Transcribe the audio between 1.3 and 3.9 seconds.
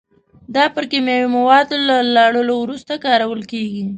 موادو له لړلو وروسته کارول کېږي.